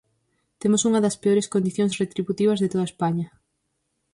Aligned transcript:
Temos 0.61 0.81
unha 0.87 1.03
das 1.05 1.19
peores 1.23 1.49
condicións 1.53 1.97
retributivas 2.03 2.59
de 2.59 2.71
toda 2.73 2.89
España. 2.91 3.27